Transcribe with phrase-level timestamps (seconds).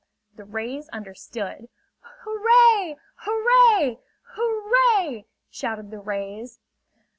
[0.35, 1.69] The rays understood!
[2.23, 2.97] "Hoo ray!
[3.17, 3.99] Hoo ray
[4.33, 6.59] Hoo ray!" shouted the rays.